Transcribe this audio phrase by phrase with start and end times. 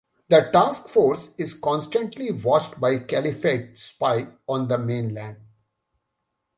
[0.29, 5.37] The task force is constantly watched by a "Caliphate" spy on the mainland.